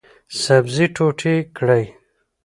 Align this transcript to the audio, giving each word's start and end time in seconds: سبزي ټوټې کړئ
سبزي 0.41 0.85
ټوټې 0.95 1.35
کړئ 1.57 1.83